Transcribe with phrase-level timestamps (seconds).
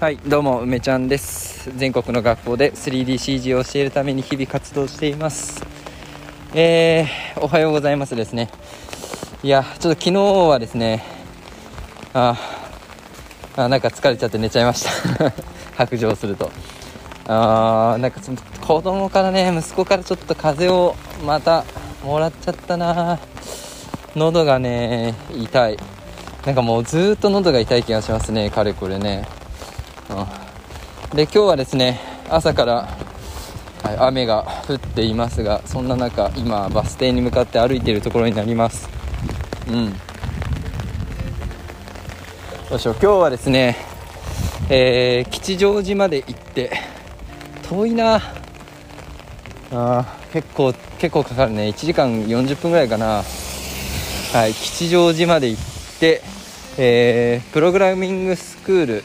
[0.00, 1.76] はいどうも梅ちゃんです。
[1.76, 5.60] 全国の学校で 3DCG を教えるために日々活動しています。
[6.54, 8.48] えー、おはようございますですね。
[9.42, 11.02] いやちょっと昨日はですね
[12.14, 12.38] あ
[13.56, 14.84] あなんか疲れちゃって寝ちゃいまし
[15.18, 15.32] た。
[15.74, 16.48] 白状すると。
[17.26, 18.20] あーなんか
[18.64, 20.94] 子供からね息子からちょっと風邪を
[21.26, 21.64] また
[22.04, 23.18] もらっちゃったな。
[24.14, 25.76] 喉がね痛い。
[26.46, 29.26] なんかもうずっと喉が痛い気がしますねかれこれね、
[30.08, 32.00] で今日はですね
[32.30, 32.88] 朝から、
[33.82, 38.88] はい、雨が降っていますがそんな中今バス停に向かって歩いているところになります。
[39.68, 39.92] うん。
[42.70, 43.76] どうしよう今日はですね、
[44.70, 46.72] えー、吉祥寺まで行って
[47.68, 48.22] 遠いな。
[49.70, 51.68] あ結構結構かかるね。
[51.68, 53.22] 1時間40分ぐらいかな。
[54.32, 55.62] はい吉祥寺まで行っ
[56.00, 56.22] て、
[56.78, 59.04] えー、プログラミングスクール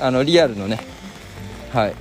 [0.00, 0.80] あのリアルのね
[1.72, 1.94] はい。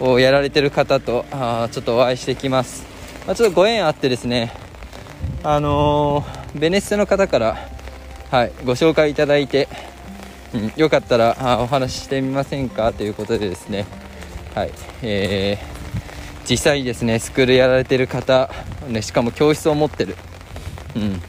[0.00, 2.84] をやられてる方とあちょっとお会いしてきます、
[3.24, 4.52] まあ、ちょっとご縁あってですね
[5.44, 7.56] あのー、ベネッセの方から
[8.30, 9.68] はいご紹介いただいて、
[10.54, 12.92] うん、よかったらあお話ししてみませんか？
[12.92, 13.86] ということでですね
[14.56, 18.50] はいえー、実際にですねスクールやられてる方、
[18.88, 20.16] ね、しかも教室を持ってる、
[20.96, 21.20] うん、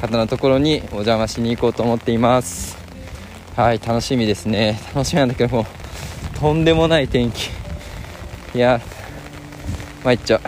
[0.00, 2.81] 方のところにお邪魔しに行こうと思っています。
[3.54, 4.80] はい楽しみですね。
[4.94, 5.66] 楽しみなんだけども
[6.40, 7.50] とんでもない天気。
[8.54, 8.80] いや
[10.02, 10.40] 参っちゃう。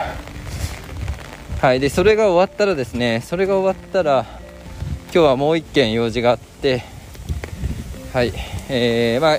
[1.60, 4.24] はいでそれが終わったらですねそれが終わったら
[5.04, 6.82] 今日はもう1件用事があって
[8.12, 8.32] はい
[8.70, 9.38] えー、まあ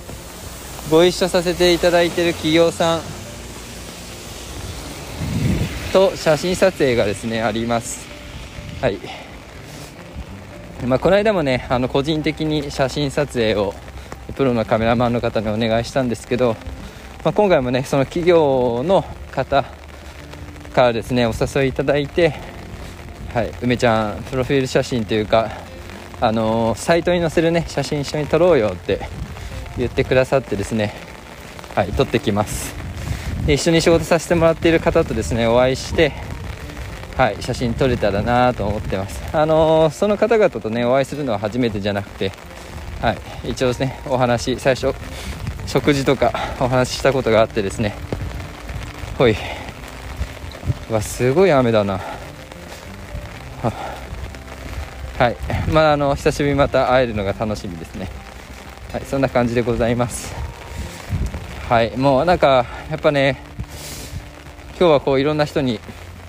[0.92, 3.02] ご一緒させていただいている企業さん
[5.92, 8.06] と写真撮影がですねあります。
[8.80, 9.00] はい。
[10.84, 13.73] まあ、この間もねあの個人的に写真撮影を
[14.36, 16.56] プロのカメラマンの方にお願いしたんですけど、
[17.23, 19.63] まあ、今回もねその企業の方
[20.74, 22.34] からですねお誘いいただいて、
[23.34, 25.50] はい、梅ちゃんプロフィール写真というか、
[26.19, 29.00] あのー、サイトに載せるね写真一緒に撮ろうよって
[29.78, 30.94] 言ってくださってですね、
[31.74, 32.75] はい、撮ってきます。
[33.46, 36.12] で一緒に仕事させてもらっている方とですねお会いして
[37.18, 42.31] はい、写真撮れたらなと思ってます、あのー、その方々とねお会いするのは初めてじゃなくて、
[43.02, 43.14] は
[43.46, 44.94] い、一応ですねお話最初
[45.68, 47.96] 食事とかお話ししたことがあってですね。
[49.18, 49.36] ほい。
[50.90, 52.00] うわすごい雨だな。
[55.18, 55.36] はい。
[55.72, 58.09] まああの久しぶりにまた会えるのが楽しみですね。
[58.92, 60.36] はいそんな感じでございます。
[61.68, 63.42] はいもうなんかやっぱね
[64.78, 65.80] 今日はこういろんな人に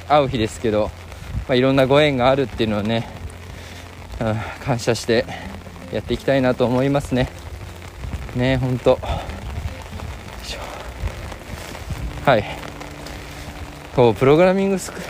[0.08, 0.90] 会う日ですけど、
[1.48, 3.08] まあ、いろんなご縁があるっていうのをね、
[4.20, 5.24] うん、感謝して
[5.92, 7.28] やっていきたいなと思いますね。
[8.34, 8.98] ね本当。
[12.24, 12.44] はい。
[13.94, 15.00] こうプログラミングスク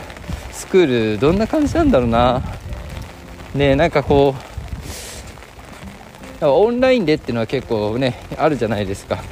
[0.51, 2.41] スクールどんな感じなんだろうな。
[3.55, 4.35] ねなんかこ
[6.41, 9.23] うオンラインでっていうのは結構ねあるじゃないですか。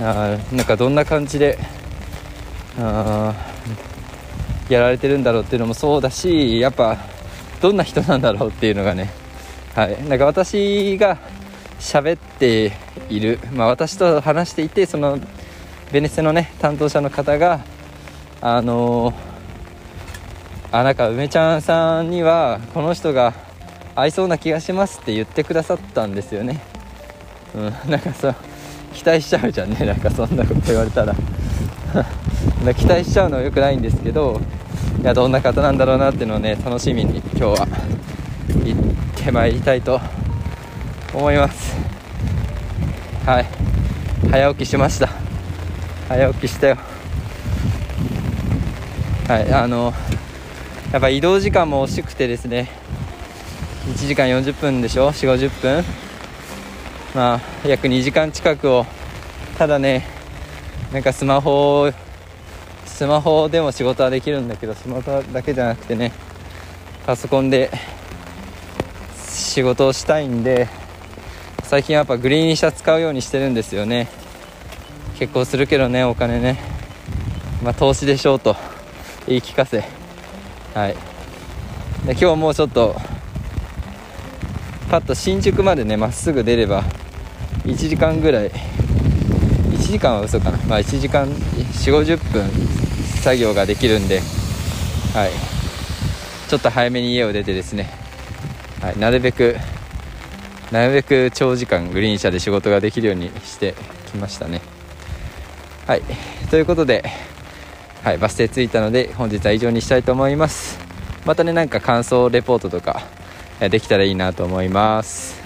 [0.00, 1.58] あなんかどんな感じで
[2.78, 3.34] あ
[4.68, 6.98] やられてるんだろうっていうのもそうだしやっぱ
[7.60, 9.10] どんな人なんだろうっていうのがね。
[9.74, 10.08] はい。
[10.08, 11.18] なんか私が
[11.78, 12.72] 喋って
[13.08, 15.18] いる、まあ、私と話していてその
[15.92, 17.60] ベネッセのね担当者の方が
[18.40, 19.14] あのー、
[20.72, 23.34] あなんか梅ちゃんさんにはこの人が
[23.94, 26.60] 合いそうな気がしますって言ってくださったんですよね。
[27.54, 27.90] うん。
[27.90, 28.34] なんかさ
[28.92, 29.86] 期待しちゃうじゃんね。
[29.86, 31.14] なんかそんなこと言われたら。
[32.74, 34.40] 期待しちゃうのは良くないんですけど
[35.00, 37.66] いやどんな方なんだろうなっていうのをね楽しみに今日は
[38.64, 40.00] 行ってまいりたいと
[41.14, 41.74] 思います。
[43.24, 43.46] はい。
[44.30, 45.08] 早起きしました。
[46.08, 46.76] 早起きしたよ。
[49.28, 49.52] はい。
[49.52, 49.92] あの
[50.92, 52.68] やっぱ移動時間も惜しくてですね
[53.86, 55.84] 1時間40分でしょ？4 5 0分？
[57.14, 58.86] まあ約2時間近くを
[59.58, 60.06] ただね
[60.92, 61.90] なんかスマホ
[62.96, 66.12] スマホでも仕事はできるんだけどスマホだけじゃなくてね
[67.04, 67.70] パソコンで
[69.22, 70.66] 仕事をしたいんで
[71.62, 74.08] 最近やっぱグリーン車使うようにしてるんですよね。
[75.18, 76.58] 結構するけどねお金ね。
[77.62, 78.56] まあ投資でしょうと
[79.26, 79.84] 言い聞かせ。
[80.72, 80.96] はい。
[82.06, 82.96] で今日もうちょっと
[84.88, 86.82] パッと新宿までねまっすぐ出れば
[87.64, 90.56] 1時間ぐらい1時間は嘘かな。
[90.66, 92.85] まあ1時間4 5 0分
[93.26, 94.20] 作業ができるんで、
[95.12, 95.32] はい、
[96.48, 97.90] ちょっと早めに家を出てですね、
[98.80, 99.56] はい、なるべく
[100.70, 103.74] なるべく長時間グリーン車で仕事ができるようにして
[104.12, 104.60] きましたね。
[105.88, 106.02] はい。
[106.50, 107.04] ということで、
[108.04, 110.78] はい、バス停着いたので本日は以上にしたいと思います。
[111.24, 113.02] またねなんか感想レポートとか
[113.58, 115.42] できたらいいなと思います。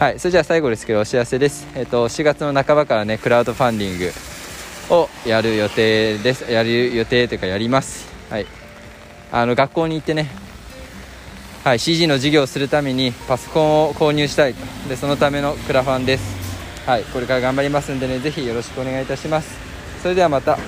[0.00, 0.18] はい。
[0.18, 1.68] それじゃあ最後ですけどお知らせです。
[1.76, 4.33] えっ、と4月の半ばからねクラウドファンディング
[4.90, 6.50] をやる予定です。
[6.50, 8.08] やる予定というかやります。
[8.30, 8.46] はい。
[9.32, 10.30] あの学校に行ってね。
[11.64, 14.54] はい、CG の授業をするためにパソコンを購入したい
[14.88, 16.24] でそのためのクラファンです。
[16.86, 17.04] はい。
[17.04, 18.18] これから頑張りますんでね。
[18.18, 19.56] ぜひよろしくお願いいたします。
[20.02, 20.58] それではまた。